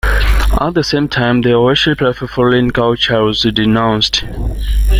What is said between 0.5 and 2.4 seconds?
At the same time the "worship" of